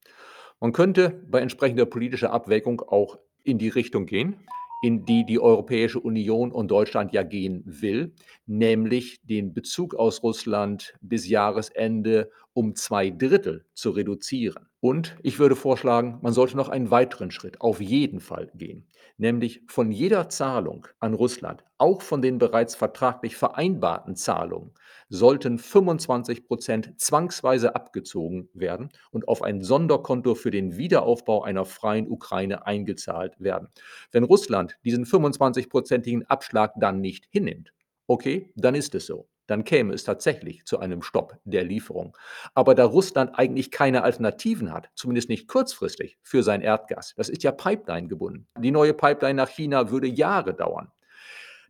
Man 0.61 0.73
könnte 0.73 1.23
bei 1.27 1.39
entsprechender 1.39 1.87
politischer 1.87 2.31
Abwägung 2.31 2.81
auch 2.81 3.17
in 3.43 3.57
die 3.57 3.69
Richtung 3.69 4.05
gehen, 4.05 4.35
in 4.83 5.05
die 5.05 5.25
die 5.25 5.39
Europäische 5.39 5.99
Union 5.99 6.51
und 6.51 6.69
Deutschland 6.69 7.13
ja 7.13 7.23
gehen 7.23 7.63
will, 7.65 8.13
nämlich 8.45 9.21
den 9.23 9.55
Bezug 9.55 9.95
aus 9.95 10.21
Russland 10.21 10.93
bis 11.01 11.27
Jahresende 11.27 12.29
um 12.53 12.75
zwei 12.75 13.09
Drittel 13.09 13.65
zu 13.73 13.91
reduzieren. 13.91 14.67
Und 14.79 15.15
ich 15.21 15.37
würde 15.39 15.55
vorschlagen, 15.55 16.19
man 16.21 16.33
sollte 16.33 16.57
noch 16.57 16.69
einen 16.69 16.89
weiteren 16.89 17.31
Schritt 17.31 17.61
auf 17.61 17.79
jeden 17.79 18.19
Fall 18.19 18.51
gehen, 18.55 18.87
nämlich 19.17 19.61
von 19.67 19.91
jeder 19.91 20.27
Zahlung 20.29 20.87
an 20.99 21.13
Russland, 21.13 21.63
auch 21.77 22.01
von 22.01 22.21
den 22.21 22.39
bereits 22.39 22.75
vertraglich 22.75 23.35
vereinbarten 23.35 24.15
Zahlungen, 24.15 24.73
sollten 25.07 25.59
25 25.59 26.47
Prozent 26.47 26.99
zwangsweise 26.99 27.75
abgezogen 27.75 28.49
werden 28.53 28.89
und 29.11 29.27
auf 29.27 29.43
ein 29.43 29.61
Sonderkonto 29.61 30.33
für 30.35 30.51
den 30.51 30.77
Wiederaufbau 30.77 31.43
einer 31.43 31.65
freien 31.65 32.09
Ukraine 32.09 32.65
eingezahlt 32.65 33.39
werden. 33.39 33.67
Wenn 34.11 34.23
Russland 34.23 34.77
diesen 34.83 35.05
25-prozentigen 35.05 36.25
Abschlag 36.25 36.73
dann 36.77 37.01
nicht 37.01 37.27
hinnimmt, 37.29 37.71
okay, 38.07 38.51
dann 38.55 38.75
ist 38.75 38.95
es 38.95 39.05
so. 39.05 39.27
Dann 39.51 39.65
käme 39.65 39.93
es 39.93 40.05
tatsächlich 40.05 40.63
zu 40.63 40.79
einem 40.79 41.01
Stopp 41.01 41.37
der 41.43 41.65
Lieferung. 41.65 42.17
Aber 42.53 42.73
da 42.73 42.85
Russland 42.85 43.37
eigentlich 43.37 43.69
keine 43.69 44.03
Alternativen 44.03 44.71
hat, 44.71 44.89
zumindest 44.95 45.27
nicht 45.27 45.49
kurzfristig, 45.49 46.17
für 46.21 46.41
sein 46.41 46.61
Erdgas, 46.61 47.13
das 47.17 47.27
ist 47.27 47.43
ja 47.43 47.51
Pipeline 47.51 48.07
gebunden. 48.07 48.47
Die 48.57 48.71
neue 48.71 48.93
Pipeline 48.93 49.35
nach 49.35 49.49
China 49.49 49.91
würde 49.91 50.07
Jahre 50.07 50.53
dauern 50.53 50.89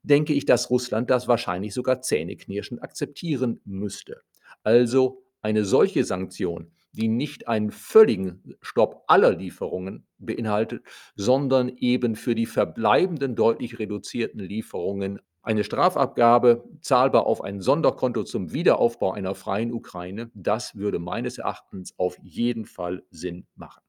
denke 0.04 0.34
ich, 0.34 0.46
dass 0.46 0.70
Russland 0.70 1.10
das 1.10 1.28
wahrscheinlich 1.28 1.76
sogar 1.76 2.02
zähneknirschend 2.02 2.82
akzeptieren 2.82 3.62
müsste. 3.66 4.22
Also 4.64 5.24
eine 5.42 5.64
solche 5.64 6.04
Sanktion, 6.04 6.72
die 6.92 7.08
nicht 7.08 7.48
einen 7.48 7.72
völligen 7.72 8.56
Stopp 8.62 9.04
aller 9.08 9.36
Lieferungen 9.36 10.06
beinhaltet, 10.18 10.84
sondern 11.16 11.70
eben 11.78 12.16
für 12.16 12.36
die 12.36 12.46
verbleibenden 12.46 13.36
deutlich 13.36 13.80
reduzierten 13.80 14.40
Lieferungen 14.40 15.20
eine 15.44 15.64
Strafabgabe, 15.64 16.64
zahlbar 16.82 17.26
auf 17.26 17.44
ein 17.44 17.62
Sonderkonto 17.62 18.24
zum 18.24 18.54
Wiederaufbau 18.54 19.12
einer 19.12 19.36
freien 19.36 19.74
Ukraine, 19.74 20.30
das 20.34 20.76
würde 20.76 21.00
meines 21.00 21.38
Erachtens 21.38 21.94
auf 21.98 22.18
jeden 22.22 22.66
Fall 22.66 23.04
Sinn 23.10 23.48
machen. 23.56 23.82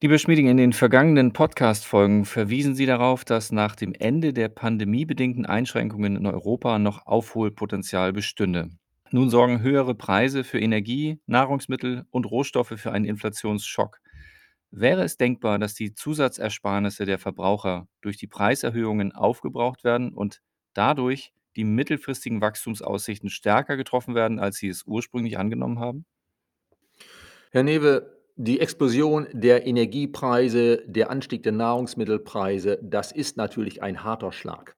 Lieber 0.00 0.18
Schmieding, 0.18 0.48
in 0.48 0.56
den 0.56 0.72
vergangenen 0.72 1.32
Podcast-Folgen 1.32 2.24
verwiesen 2.24 2.74
Sie 2.74 2.86
darauf, 2.86 3.24
dass 3.24 3.52
nach 3.52 3.76
dem 3.76 3.94
Ende 3.94 4.32
der 4.32 4.48
pandemiebedingten 4.48 5.46
Einschränkungen 5.46 6.16
in 6.16 6.26
Europa 6.26 6.80
noch 6.80 7.06
Aufholpotenzial 7.06 8.12
bestünde. 8.12 8.70
Nun 9.12 9.30
sorgen 9.30 9.62
höhere 9.62 9.94
Preise 9.94 10.42
für 10.42 10.58
Energie, 10.58 11.20
Nahrungsmittel 11.26 12.04
und 12.10 12.24
Rohstoffe 12.24 12.74
für 12.76 12.90
einen 12.90 13.04
Inflationsschock. 13.04 14.00
Wäre 14.72 15.04
es 15.04 15.18
denkbar, 15.18 15.58
dass 15.58 15.74
die 15.74 15.92
Zusatzersparnisse 15.92 17.04
der 17.04 17.18
Verbraucher 17.18 17.86
durch 18.00 18.16
die 18.16 18.26
Preiserhöhungen 18.26 19.12
aufgebraucht 19.12 19.84
werden 19.84 20.14
und 20.14 20.40
dadurch 20.74 21.32
die 21.56 21.64
mittelfristigen 21.64 22.40
Wachstumsaussichten 22.40 23.28
stärker 23.28 23.76
getroffen 23.76 24.14
werden, 24.14 24.38
als 24.38 24.56
Sie 24.56 24.68
es 24.68 24.84
ursprünglich 24.86 25.38
angenommen 25.38 25.78
haben? 25.78 26.06
Herr 27.50 27.62
Newe, 27.62 28.22
die 28.36 28.60
Explosion 28.60 29.28
der 29.32 29.66
Energiepreise, 29.66 30.82
der 30.86 31.10
Anstieg 31.10 31.42
der 31.42 31.52
Nahrungsmittelpreise, 31.52 32.78
das 32.82 33.12
ist 33.12 33.36
natürlich 33.36 33.82
ein 33.82 34.02
harter 34.02 34.32
Schlag. 34.32 34.76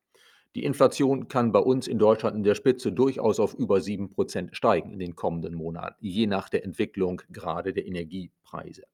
Die 0.55 0.65
Inflation 0.65 1.27
kann 1.27 1.51
bei 1.51 1.59
uns 1.59 1.89
in 1.89 1.99
Deutschland 1.99 2.37
in 2.37 2.45
der 2.45 2.55
Spitze 2.55 2.93
durchaus 2.93 3.41
auf 3.41 3.55
über 3.55 3.77
7% 3.77 4.55
steigen 4.55 4.93
in 4.93 5.01
den 5.01 5.17
kommenden 5.17 5.55
Monaten, 5.55 5.97
je 6.01 6.27
nach 6.27 6.49
der 6.49 6.65
Entwicklung 6.65 7.23
gerade 7.31 7.73
der 7.73 7.87
Energiepreise. 7.87 8.85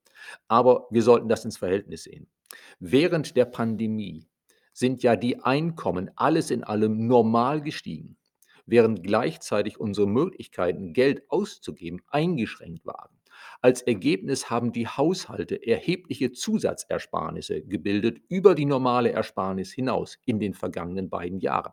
Aber 0.48 0.86
wir 0.90 1.02
sollten 1.02 1.28
das 1.28 1.44
ins 1.44 1.58
Verhältnis 1.58 2.04
sehen. 2.04 2.28
Während 2.78 3.36
der 3.36 3.44
Pandemie 3.44 4.26
sind 4.80 5.02
ja 5.02 5.14
die 5.14 5.38
Einkommen 5.38 6.10
alles 6.16 6.50
in 6.50 6.64
allem 6.64 7.06
normal 7.06 7.60
gestiegen, 7.60 8.16
während 8.66 9.02
gleichzeitig 9.02 9.78
unsere 9.78 10.08
Möglichkeiten, 10.08 10.94
Geld 10.94 11.22
auszugeben, 11.28 12.00
eingeschränkt 12.08 12.84
waren. 12.86 13.20
Als 13.60 13.82
Ergebnis 13.82 14.48
haben 14.48 14.72
die 14.72 14.88
Haushalte 14.88 15.66
erhebliche 15.66 16.32
Zusatzersparnisse 16.32 17.62
gebildet 17.62 18.22
über 18.28 18.54
die 18.54 18.64
normale 18.64 19.12
Ersparnis 19.12 19.70
hinaus 19.70 20.18
in 20.24 20.40
den 20.40 20.54
vergangenen 20.54 21.10
beiden 21.10 21.40
Jahren. 21.40 21.72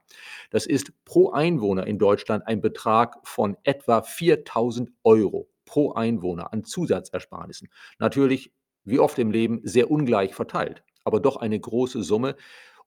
Das 0.50 0.66
ist 0.66 0.92
pro 1.06 1.32
Einwohner 1.32 1.88
in 1.88 1.98
Deutschland 1.98 2.46
ein 2.46 2.60
Betrag 2.60 3.16
von 3.24 3.56
etwa 3.64 4.02
4000 4.02 4.92
Euro 5.04 5.50
pro 5.66 5.94
Einwohner 5.94 6.52
an 6.52 6.66
Zusatzersparnissen. 6.66 7.70
Natürlich, 8.00 8.52
wie 8.84 9.00
oft 9.00 9.18
im 9.18 9.32
Leben, 9.32 9.62
sehr 9.64 9.90
ungleich 9.90 10.36
verteilt, 10.36 10.84
aber 11.06 11.22
doch 11.22 11.38
eine 11.38 11.58
große 11.58 12.04
Summe. 12.04 12.36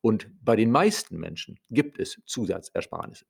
Und 0.00 0.30
bei 0.42 0.56
den 0.56 0.70
meisten 0.70 1.18
Menschen 1.18 1.58
gibt 1.70 1.98
es 1.98 2.20
Zusatzersparnisse. 2.26 3.26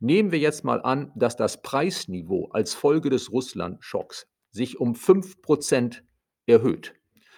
Nehmen 0.00 0.32
wir 0.32 0.38
jetzt 0.38 0.64
mal 0.64 0.82
an, 0.82 1.12
dass 1.14 1.36
das 1.36 1.62
Preisniveau 1.62 2.48
als 2.50 2.74
Folge 2.74 3.10
des 3.10 3.30
Russland-Schocks 3.30 4.26
sich 4.50 4.80
um 4.80 4.94
5% 4.94 6.02
erhöht. 6.46 6.94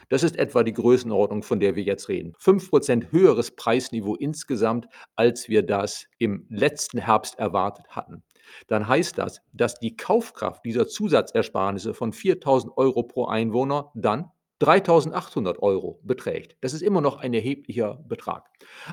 Das 0.08 0.24
ist 0.24 0.36
etwa 0.36 0.64
die 0.64 0.72
Größenordnung, 0.72 1.44
von 1.44 1.60
der 1.60 1.76
wir 1.76 1.84
jetzt 1.84 2.08
reden. 2.08 2.34
5% 2.34 3.12
höheres 3.12 3.52
Preisniveau 3.52 4.16
insgesamt, 4.16 4.88
als 5.14 5.48
wir 5.48 5.62
das 5.62 6.06
im 6.18 6.46
letzten 6.48 6.98
Herbst 6.98 7.38
erwartet 7.38 7.86
hatten. 7.90 8.24
Dann 8.66 8.88
heißt 8.88 9.18
das, 9.18 9.40
dass 9.52 9.78
die 9.78 9.96
Kaufkraft 9.96 10.64
dieser 10.64 10.88
Zusatzersparnisse 10.88 11.94
von 11.94 12.12
4.000 12.12 12.76
Euro 12.76 13.04
pro 13.04 13.26
Einwohner 13.26 13.92
dann 13.94 14.32
3.800 14.60 15.58
Euro 15.60 16.00
beträgt. 16.02 16.56
Das 16.60 16.74
ist 16.74 16.82
immer 16.82 17.00
noch 17.00 17.16
ein 17.16 17.32
erheblicher 17.32 18.04
Betrag. 18.06 18.46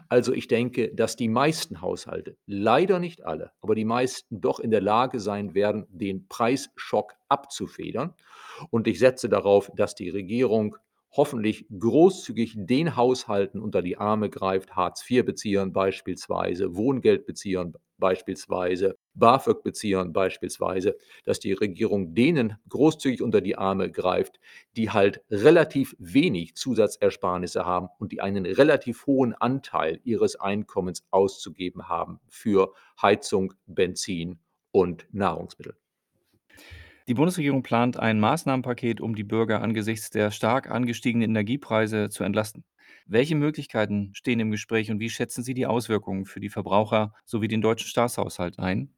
Also 0.07 0.31
ich 0.31 0.47
denke, 0.47 0.95
dass 0.95 1.17
die 1.17 1.27
meisten 1.27 1.81
Haushalte, 1.81 2.38
leider 2.45 3.00
nicht 3.00 3.25
alle, 3.25 3.51
aber 3.59 3.75
die 3.75 3.83
meisten 3.83 4.39
doch 4.39 4.62
in 4.62 4.71
der 4.71 4.81
Lage 4.81 5.19
sein 5.19 5.53
werden, 5.53 5.86
den 5.89 6.27
Preisschock 6.29 7.15
abzufedern. 7.27 8.13
Und 8.69 8.88
ich 8.88 8.97
setze 8.97 9.27
darauf, 9.27 9.69
dass 9.75 9.93
die 9.93 10.09
Regierung 10.09 10.77
hoffentlich 11.12 11.65
großzügig 11.77 12.53
den 12.55 12.95
Haushalten 12.95 13.59
unter 13.59 13.81
die 13.81 13.97
Arme 13.97 14.29
greift, 14.29 14.75
Hartz-IV-Beziehern 14.75 15.74
beispielsweise, 15.74 16.75
Wohngeldbeziehern 16.75 17.74
beispielsweise, 17.98 18.98
BAföG-Beziehern 19.13 20.13
beispielsweise, 20.13 20.98
dass 21.24 21.39
die 21.39 21.54
Regierung 21.54 22.13
denen 22.13 22.58
großzügig 22.70 23.22
unter 23.22 23.42
die 23.42 23.58
Arme 23.58 23.92
greift, 23.92 24.39
die 24.75 24.92
halt 24.92 25.22
relativ 25.30 25.96
wenig 26.00 26.56
Zusatzersparnisse 26.56 27.66
haben 27.66 27.89
und 28.00 28.12
die 28.12 28.22
einen 28.22 28.46
relativ 28.46 29.06
hohen 29.08 29.34
Anteil 29.34 30.00
ihres 30.04 30.36
Einkommens 30.36 31.06
auszugeben 31.12 31.89
haben 31.89 32.20
für 32.27 32.74
Heizung, 33.01 33.54
Benzin 33.66 34.39
und 34.72 35.08
Nahrungsmittel. 35.12 35.75
Die 37.08 37.13
Bundesregierung 37.13 37.63
plant 37.63 37.98
ein 37.98 38.20
Maßnahmenpaket, 38.20 39.00
um 39.00 39.16
die 39.16 39.24
Bürger 39.24 39.62
angesichts 39.62 40.10
der 40.10 40.30
stark 40.30 40.70
angestiegenen 40.70 41.30
Energiepreise 41.30 42.10
zu 42.10 42.25
entlasten. 42.25 42.66
Welche 43.07 43.35
Möglichkeiten 43.35 44.11
stehen 44.13 44.39
im 44.39 44.51
Gespräch 44.51 44.91
und 44.91 44.99
wie 44.99 45.09
schätzen 45.09 45.43
Sie 45.43 45.53
die 45.53 45.65
Auswirkungen 45.65 46.25
für 46.25 46.39
die 46.39 46.49
Verbraucher 46.49 47.13
sowie 47.25 47.47
den 47.47 47.61
deutschen 47.61 47.87
Staatshaushalt 47.87 48.59
ein? 48.59 48.93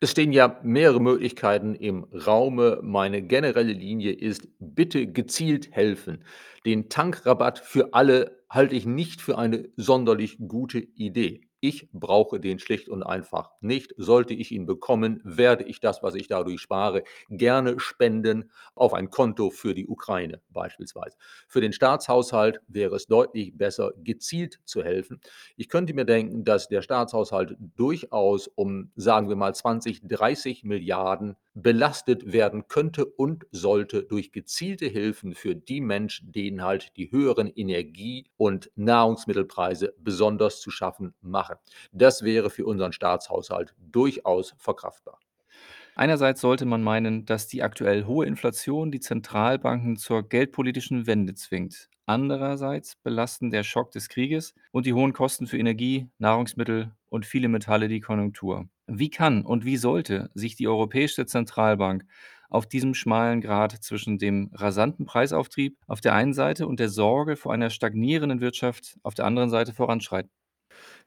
Es 0.00 0.10
stehen 0.10 0.32
ja 0.32 0.60
mehrere 0.62 1.00
Möglichkeiten 1.00 1.74
im 1.74 2.04
Raume. 2.04 2.80
Meine 2.82 3.22
generelle 3.22 3.72
Linie 3.72 4.12
ist, 4.12 4.48
bitte 4.58 5.06
gezielt 5.10 5.70
helfen. 5.72 6.24
Den 6.66 6.88
Tankrabatt 6.88 7.58
für 7.58 7.94
alle 7.94 8.44
halte 8.50 8.74
ich 8.74 8.86
nicht 8.86 9.20
für 9.22 9.38
eine 9.38 9.68
sonderlich 9.76 10.36
gute 10.48 10.78
Idee. 10.78 11.45
Ich 11.66 11.88
brauche 11.92 12.38
den 12.38 12.60
schlicht 12.60 12.88
und 12.88 13.02
einfach 13.02 13.50
nicht. 13.60 13.92
Sollte 13.96 14.34
ich 14.34 14.52
ihn 14.52 14.66
bekommen, 14.66 15.20
werde 15.24 15.64
ich 15.64 15.80
das, 15.80 16.00
was 16.00 16.14
ich 16.14 16.28
dadurch 16.28 16.60
spare, 16.60 17.02
gerne 17.28 17.80
spenden 17.80 18.52
auf 18.76 18.94
ein 18.94 19.10
Konto 19.10 19.50
für 19.50 19.74
die 19.74 19.88
Ukraine 19.88 20.40
beispielsweise. 20.50 21.16
Für 21.48 21.60
den 21.60 21.72
Staatshaushalt 21.72 22.60
wäre 22.68 22.94
es 22.94 23.08
deutlich 23.08 23.58
besser, 23.58 23.90
gezielt 23.96 24.60
zu 24.64 24.84
helfen. 24.84 25.20
Ich 25.56 25.68
könnte 25.68 25.92
mir 25.92 26.04
denken, 26.04 26.44
dass 26.44 26.68
der 26.68 26.82
Staatshaushalt 26.82 27.56
durchaus 27.58 28.46
um, 28.46 28.92
sagen 28.94 29.28
wir 29.28 29.34
mal, 29.34 29.52
20, 29.52 30.06
30 30.06 30.62
Milliarden 30.62 31.34
belastet 31.56 32.32
werden 32.32 32.68
könnte 32.68 33.06
und 33.06 33.46
sollte 33.50 34.04
durch 34.04 34.30
gezielte 34.30 34.86
Hilfen 34.86 35.34
für 35.34 35.54
die 35.56 35.80
Menschen, 35.80 36.30
denen 36.30 36.62
halt 36.62 36.94
die 36.96 37.10
höheren 37.10 37.48
Energie- 37.48 38.26
und 38.36 38.70
Nahrungsmittelpreise 38.76 39.94
besonders 39.98 40.60
zu 40.60 40.70
schaffen 40.70 41.14
machen. 41.22 41.56
Das 41.92 42.22
wäre 42.22 42.50
für 42.50 42.66
unseren 42.66 42.92
Staatshaushalt 42.92 43.74
durchaus 43.78 44.54
verkraftbar. 44.58 45.18
Einerseits 45.96 46.40
sollte 46.42 46.64
man 46.64 46.82
meinen, 46.84 47.24
dass 47.26 47.48
die 47.48 47.62
aktuell 47.64 48.04
hohe 48.04 48.24
Inflation 48.26 48.92
die 48.92 49.00
Zentralbanken 49.00 49.96
zur 49.96 50.28
geldpolitischen 50.28 51.06
Wende 51.08 51.34
zwingt. 51.34 51.90
Andererseits 52.06 52.96
belasten 52.96 53.50
der 53.50 53.62
Schock 53.62 53.90
des 53.92 54.08
Krieges 54.08 54.54
und 54.72 54.86
die 54.86 54.92
hohen 54.94 55.12
Kosten 55.12 55.46
für 55.46 55.58
Energie, 55.58 56.08
Nahrungsmittel 56.18 56.92
und 57.08 57.26
viele 57.26 57.48
Metalle 57.48 57.88
die 57.88 58.00
Konjunktur. 58.00 58.68
Wie 58.86 59.10
kann 59.10 59.44
und 59.44 59.64
wie 59.64 59.76
sollte 59.76 60.30
sich 60.34 60.54
die 60.56 60.68
Europäische 60.68 61.26
Zentralbank 61.26 62.04
auf 62.48 62.66
diesem 62.66 62.94
schmalen 62.94 63.40
Grat 63.40 63.72
zwischen 63.72 64.18
dem 64.18 64.50
rasanten 64.52 65.04
Preisauftrieb 65.06 65.76
auf 65.86 66.00
der 66.00 66.14
einen 66.14 66.34
Seite 66.34 66.66
und 66.68 66.78
der 66.80 66.88
Sorge 66.88 67.36
vor 67.36 67.52
einer 67.52 67.70
stagnierenden 67.70 68.40
Wirtschaft 68.40 68.96
auf 69.02 69.14
der 69.14 69.24
anderen 69.26 69.50
Seite 69.50 69.72
voranschreiten? 69.74 70.30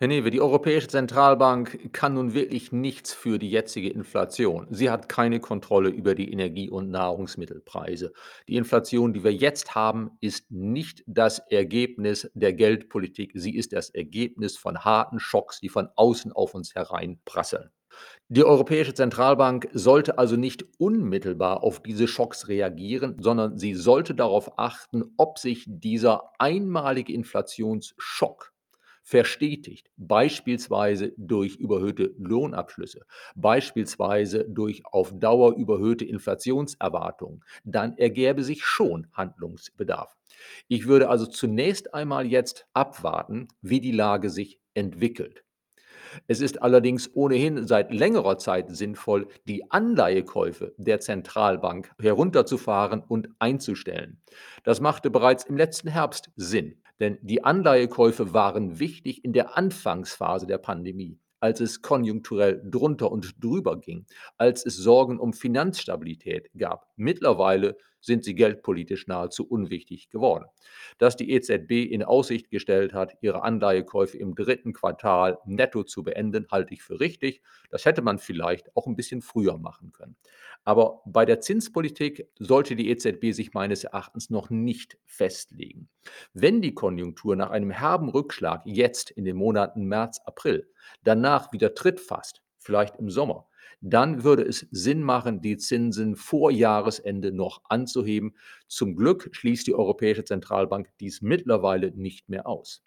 Herr 0.02 0.08
Newe, 0.08 0.32
die 0.32 0.40
Europäische 0.40 0.88
Zentralbank 0.88 1.92
kann 1.92 2.14
nun 2.14 2.34
wirklich 2.34 2.72
nichts 2.72 3.14
für 3.14 3.38
die 3.38 3.50
jetzige 3.50 3.90
Inflation. 3.90 4.66
Sie 4.70 4.90
hat 4.90 5.10
keine 5.10 5.42
Kontrolle 5.42 5.90
über 5.90 6.16
die 6.16 6.32
Energie- 6.32 6.70
und 6.70 6.90
Nahrungsmittelpreise. 6.90 8.14
Die 8.48 8.56
Inflation, 8.56 9.12
die 9.12 9.26
wir 9.26 9.34
jetzt 9.34 9.76
haben, 9.76 10.12
ist 10.22 10.50
nicht 10.52 11.04
das 11.06 11.40
Ergebnis 11.50 12.32
der 12.34 12.54
Geldpolitik. 12.54 13.34
Sie 13.34 13.58
ist 13.58 13.74
das 13.74 13.90
Ergebnis 13.90 14.56
von 14.56 14.86
harten 14.86 15.20
Schocks, 15.20 15.60
die 15.60 15.68
von 15.68 15.90
außen 15.98 16.32
auf 16.32 16.56
uns 16.56 16.76
hereinprasseln. 16.76 17.70
Die 18.30 18.46
Europäische 18.46 18.94
Zentralbank 18.94 19.68
sollte 19.74 20.18
also 20.18 20.38
nicht 20.38 20.64
unmittelbar 20.78 21.62
auf 21.62 21.84
diese 21.84 22.08
Schocks 22.08 22.48
reagieren, 22.48 23.18
sondern 23.20 23.58
sie 23.58 23.74
sollte 23.76 24.16
darauf 24.16 24.58
achten, 24.58 25.04
ob 25.18 25.40
sich 25.40 25.66
dieser 25.68 26.32
einmalige 26.40 27.12
Inflationsschock 27.12 28.54
verstetigt, 29.10 29.90
beispielsweise 29.98 31.14
durch 31.18 31.56
überhöhte 31.56 32.14
Lohnabschlüsse, 32.20 33.02
beispielsweise 33.36 34.46
durch 34.48 34.86
auf 34.86 35.12
Dauer 35.18 35.56
überhöhte 35.56 36.06
Inflationserwartungen, 36.06 37.44
dann 37.64 37.98
ergäbe 37.98 38.44
sich 38.44 38.64
schon 38.64 39.08
Handlungsbedarf. 39.14 40.16
Ich 40.68 40.86
würde 40.86 41.10
also 41.10 41.26
zunächst 41.26 41.96
einmal 41.96 42.28
jetzt 42.28 42.68
abwarten, 42.74 43.48
wie 43.64 43.82
die 43.82 43.94
Lage 43.94 44.30
sich 44.30 44.60
entwickelt. 44.76 45.44
Es 46.28 46.42
ist 46.42 46.62
allerdings 46.62 47.10
ohnehin 47.14 47.68
seit 47.68 47.94
längerer 47.94 48.38
Zeit 48.38 48.76
sinnvoll, 48.76 49.28
die 49.46 49.70
Anleihekäufe 49.72 50.74
der 50.78 51.00
Zentralbank 51.00 51.92
herunterzufahren 52.00 53.04
und 53.08 53.30
einzustellen. 53.40 54.22
Das 54.64 54.82
machte 54.82 55.10
bereits 55.10 55.46
im 55.46 55.58
letzten 55.58 55.90
Herbst 55.90 56.32
Sinn, 56.36 56.82
denn 57.00 57.18
die 57.22 57.44
Anleihekäufe 57.44 58.34
waren 58.34 58.80
wichtig 58.80 59.24
in 59.24 59.34
der 59.34 59.58
Anfangsphase 59.58 60.48
der 60.48 60.58
Pandemie 60.58 61.20
als 61.40 61.60
es 61.60 61.82
konjunkturell 61.82 62.62
drunter 62.64 63.12
und 63.12 63.44
drüber 63.44 63.80
ging, 63.80 64.06
als 64.38 64.66
es 64.66 64.76
Sorgen 64.78 65.20
um 65.20 65.34
Finanzstabilität 65.34 66.50
gab. 66.58 66.88
Mittlerweile 66.96 67.78
sind 68.02 68.24
sie 68.24 68.36
geldpolitisch 68.36 69.08
nahezu 69.08 69.46
unwichtig 69.46 70.10
geworden. 70.10 70.46
Dass 70.98 71.16
die 71.16 71.32
EZB 71.32 71.92
in 71.92 72.04
Aussicht 72.04 72.50
gestellt 72.50 72.94
hat, 72.94 73.18
ihre 73.22 73.44
Anleihekäufe 73.44 74.18
im 74.18 74.36
dritten 74.36 74.74
Quartal 74.74 75.38
netto 75.46 75.84
zu 75.84 76.04
beenden, 76.04 76.48
halte 76.52 76.74
ich 76.74 76.82
für 76.82 77.00
richtig. 77.00 77.42
Das 77.70 77.86
hätte 77.86 78.02
man 78.02 78.20
vielleicht 78.20 78.76
auch 78.76 78.88
ein 78.88 78.96
bisschen 78.96 79.22
früher 79.22 79.58
machen 79.58 79.92
können. 79.92 80.16
Aber 80.66 81.02
bei 81.06 81.26
der 81.26 81.42
Zinspolitik 81.42 82.28
sollte 82.38 82.76
die 82.76 82.90
EZB 82.90 83.32
sich 83.32 83.54
meines 83.54 83.84
Erachtens 83.84 84.30
noch 84.30 84.50
nicht 84.50 84.98
festlegen. 85.06 85.90
Wenn 86.34 86.62
die 86.62 86.74
Konjunktur 86.74 87.36
nach 87.36 87.50
einem 87.50 87.72
herben 87.72 88.10
Rückschlag 88.10 88.62
jetzt 88.66 89.12
in 89.12 89.26
den 89.26 89.36
Monaten 89.36 89.86
März, 89.86 90.20
April 90.26 90.70
danach 91.04 91.29
wieder 91.52 91.74
Tritt 91.74 92.00
fasst, 92.00 92.42
vielleicht 92.58 92.98
im 92.98 93.10
Sommer, 93.10 93.48
dann 93.82 94.24
würde 94.24 94.44
es 94.44 94.68
Sinn 94.72 95.04
machen, 95.04 95.42
die 95.42 95.58
Zinsen 95.58 96.16
vor 96.16 96.52
Jahresende 96.52 97.32
noch 97.32 97.62
anzuheben. 97.70 98.36
Zum 98.68 98.96
Glück 98.96 99.30
schließt 99.32 99.68
die 99.68 99.76
Europäische 99.76 100.24
Zentralbank 100.24 100.90
dies 101.00 101.22
mittlerweile 101.22 101.92
nicht 101.92 102.30
mehr 102.30 102.48
aus. 102.48 102.84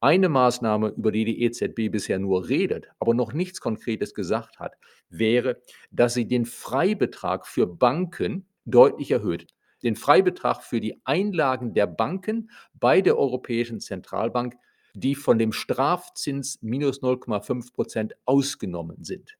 Eine 0.00 0.28
Maßnahme, 0.28 0.88
über 0.96 1.12
die 1.12 1.24
die 1.24 1.42
EZB 1.42 1.90
bisher 1.90 2.18
nur 2.18 2.48
redet, 2.48 2.88
aber 2.98 3.14
noch 3.14 3.32
nichts 3.32 3.60
Konkretes 3.60 4.14
gesagt 4.14 4.58
hat, 4.58 4.74
wäre, 5.08 5.60
dass 5.90 6.14
sie 6.14 6.26
den 6.26 6.44
Freibetrag 6.44 7.46
für 7.46 7.66
Banken 7.66 8.46
deutlich 8.64 9.10
erhöht. 9.10 9.46
Den 9.82 9.96
Freibetrag 9.96 10.62
für 10.62 10.80
die 10.80 11.00
Einlagen 11.04 11.74
der 11.74 11.86
Banken 11.86 12.50
bei 12.74 13.00
der 13.00 13.18
Europäischen 13.18 13.80
Zentralbank, 13.80 14.54
die 14.94 15.14
von 15.14 15.38
dem 15.38 15.52
Strafzins 15.52 16.58
minus 16.62 17.02
0,5 17.02 17.72
Prozent 17.72 18.14
ausgenommen 18.24 19.04
sind. 19.04 19.36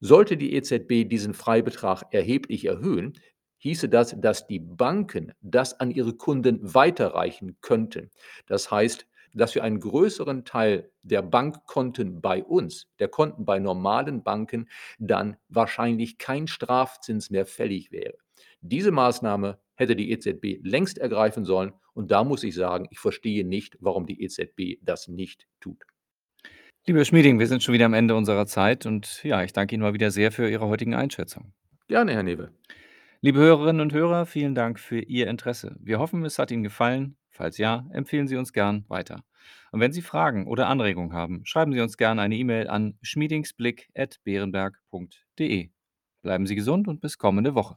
Sollte 0.00 0.36
die 0.36 0.54
EZB 0.54 1.08
diesen 1.08 1.34
Freibetrag 1.34 2.04
erheblich 2.10 2.64
erhöhen, 2.64 3.18
hieße 3.58 3.88
das, 3.88 4.18
dass 4.18 4.46
die 4.46 4.58
Banken 4.58 5.32
das 5.40 5.78
an 5.78 5.90
ihre 5.90 6.14
Kunden 6.14 6.58
weiterreichen 6.62 7.58
könnten. 7.60 8.10
Das 8.46 8.70
heißt, 8.70 9.06
dass 9.34 9.52
für 9.52 9.62
einen 9.62 9.80
größeren 9.80 10.44
Teil 10.44 10.90
der 11.02 11.22
Bankkonten 11.22 12.20
bei 12.20 12.42
uns, 12.42 12.88
der 12.98 13.08
Konten 13.08 13.44
bei 13.44 13.58
normalen 13.58 14.22
Banken, 14.22 14.68
dann 14.98 15.36
wahrscheinlich 15.48 16.18
kein 16.18 16.46
Strafzins 16.46 17.30
mehr 17.30 17.46
fällig 17.46 17.92
wäre. 17.92 18.14
Diese 18.60 18.90
Maßnahme 18.90 19.58
hätte 19.74 19.96
die 19.96 20.10
EZB 20.10 20.58
längst 20.62 20.98
ergreifen 20.98 21.44
sollen 21.44 21.72
und 22.00 22.10
da 22.10 22.24
muss 22.24 22.42
ich 22.44 22.54
sagen, 22.54 22.86
ich 22.90 22.98
verstehe 22.98 23.46
nicht, 23.46 23.76
warum 23.80 24.06
die 24.06 24.22
EZB 24.22 24.78
das 24.80 25.06
nicht 25.06 25.46
tut. 25.60 25.84
Lieber 26.86 27.04
Schmieding, 27.04 27.38
wir 27.38 27.46
sind 27.46 27.62
schon 27.62 27.74
wieder 27.74 27.84
am 27.84 27.92
Ende 27.92 28.16
unserer 28.16 28.46
Zeit 28.46 28.86
und 28.86 29.22
ja, 29.22 29.44
ich 29.44 29.52
danke 29.52 29.74
Ihnen 29.74 29.82
mal 29.82 29.92
wieder 29.92 30.10
sehr 30.10 30.32
für 30.32 30.48
Ihre 30.48 30.66
heutigen 30.66 30.94
Einschätzungen. 30.94 31.52
Gerne, 31.88 32.14
Herr 32.14 32.22
Newe. 32.22 32.52
Liebe 33.20 33.38
Hörerinnen 33.38 33.82
und 33.82 33.92
Hörer, 33.92 34.24
vielen 34.24 34.54
Dank 34.54 34.80
für 34.80 35.00
Ihr 35.00 35.26
Interesse. 35.26 35.76
Wir 35.78 35.98
hoffen, 35.98 36.24
es 36.24 36.38
hat 36.38 36.50
Ihnen 36.50 36.62
gefallen. 36.62 37.18
Falls 37.28 37.58
ja, 37.58 37.86
empfehlen 37.92 38.28
Sie 38.28 38.36
uns 38.36 38.54
gern 38.54 38.86
weiter. 38.88 39.22
Und 39.72 39.80
wenn 39.80 39.92
Sie 39.92 40.00
Fragen 40.00 40.46
oder 40.46 40.68
Anregungen 40.68 41.12
haben, 41.12 41.42
schreiben 41.44 41.74
Sie 41.74 41.80
uns 41.80 41.98
gerne 41.98 42.22
eine 42.22 42.36
E-Mail 42.36 42.68
an 42.68 42.96
schmiedingsblick.beerenberg.de. 43.02 45.68
Bleiben 46.22 46.46
Sie 46.46 46.54
gesund 46.54 46.88
und 46.88 47.02
bis 47.02 47.18
kommende 47.18 47.54
Woche. 47.54 47.76